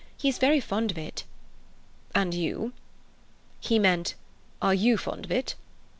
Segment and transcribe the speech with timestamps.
[0.17, 1.25] He is very fond of it."
[2.15, 2.73] "And you?"
[3.59, 4.15] He meant,
[4.59, 5.53] "Are you fond of it?"